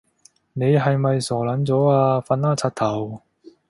[0.53, 2.19] 你係咪傻撚咗啊？
[2.21, 3.21] 瞓啦柒頭